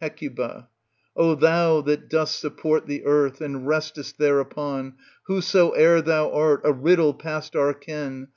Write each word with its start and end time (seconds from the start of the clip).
Hec 0.00 0.20
O 1.16 1.34
thou 1.34 1.80
that 1.80 2.08
dost 2.08 2.38
support 2.38 2.86
the 2.86 3.04
earth 3.04 3.40
and 3.40 3.66
restest 3.66 4.16
thereupon, 4.16 4.94
whosoe'er 5.26 6.00
thou 6.00 6.30
art, 6.30 6.60
a 6.62 6.72
riddle 6.72 7.14
past 7.14 7.56
our 7.56 7.74
ken 7.74 8.28